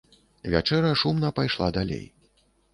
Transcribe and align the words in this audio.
Вячэра 0.53 0.93
шумна 1.03 1.31
пайшла 1.43 1.71
далей. 1.79 2.05